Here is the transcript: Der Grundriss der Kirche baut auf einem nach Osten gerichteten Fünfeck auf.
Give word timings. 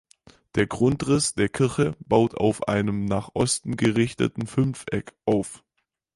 Der 0.55 0.65
Grundriss 0.65 1.35
der 1.35 1.47
Kirche 1.49 1.95
baut 1.99 2.33
auf 2.33 2.67
einem 2.67 3.05
nach 3.05 3.29
Osten 3.35 3.77
gerichteten 3.77 4.47
Fünfeck 4.47 5.13
auf. 5.25 5.63